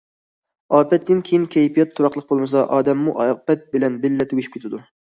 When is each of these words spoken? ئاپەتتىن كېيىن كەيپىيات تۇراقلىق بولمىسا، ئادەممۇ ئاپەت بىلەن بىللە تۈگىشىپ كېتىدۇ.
ئاپەتتىن 0.77 1.21
كېيىن 1.27 1.45
كەيپىيات 1.57 1.93
تۇراقلىق 2.01 2.27
بولمىسا، 2.33 2.67
ئادەممۇ 2.79 3.17
ئاپەت 3.27 3.67
بىلەن 3.77 4.03
بىللە 4.07 4.31
تۈگىشىپ 4.35 4.61
كېتىدۇ. 4.61 4.87